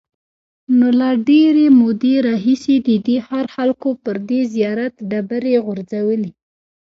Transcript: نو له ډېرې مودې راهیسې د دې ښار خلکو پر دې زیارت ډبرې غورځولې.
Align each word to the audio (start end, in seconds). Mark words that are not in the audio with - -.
نو 0.77 0.87
له 0.99 1.09
ډېرې 1.29 1.65
مودې 1.79 2.15
راهیسې 2.27 2.75
د 2.87 2.89
دې 3.05 3.17
ښار 3.25 3.45
خلکو 3.55 3.89
پر 4.03 4.15
دې 4.29 4.41
زیارت 4.53 4.95
ډبرې 5.09 5.55
غورځولې. 5.65 6.29